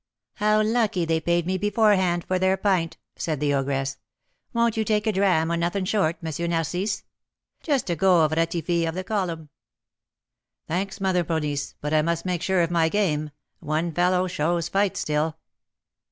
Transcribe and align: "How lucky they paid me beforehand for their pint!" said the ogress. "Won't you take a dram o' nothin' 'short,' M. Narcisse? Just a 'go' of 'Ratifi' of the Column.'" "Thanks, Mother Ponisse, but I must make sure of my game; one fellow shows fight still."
"How 0.37 0.63
lucky 0.63 1.05
they 1.05 1.19
paid 1.19 1.45
me 1.45 1.59
beforehand 1.59 2.23
for 2.25 2.39
their 2.39 2.57
pint!" 2.57 2.97
said 3.17 3.39
the 3.39 3.53
ogress. 3.53 3.97
"Won't 4.51 4.75
you 4.75 4.83
take 4.83 5.05
a 5.05 5.11
dram 5.11 5.51
o' 5.51 5.55
nothin' 5.55 5.85
'short,' 5.85 6.17
M. 6.25 6.49
Narcisse? 6.49 7.03
Just 7.61 7.87
a 7.91 7.95
'go' 7.95 8.23
of 8.25 8.31
'Ratifi' 8.31 8.87
of 8.89 8.95
the 8.95 9.03
Column.'" 9.03 9.49
"Thanks, 10.67 10.99
Mother 10.99 11.23
Ponisse, 11.23 11.75
but 11.81 11.93
I 11.93 12.01
must 12.01 12.25
make 12.25 12.41
sure 12.41 12.61
of 12.63 12.71
my 12.71 12.89
game; 12.89 13.29
one 13.59 13.91
fellow 13.93 14.25
shows 14.27 14.69
fight 14.69 14.97
still." 14.97 15.37